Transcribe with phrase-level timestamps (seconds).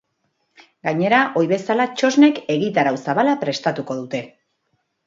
[0.87, 4.27] Gainera, ohi bezala, txosnek egitarau zabala prestatuko dute.